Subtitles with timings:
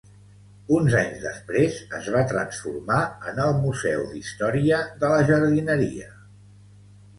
[0.77, 3.03] Uns anys després es va transformar
[3.33, 6.13] en el Museu d'Història de la Jardineria.